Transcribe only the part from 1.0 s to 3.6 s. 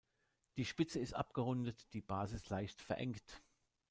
abgerundet, die Basis leicht verengt.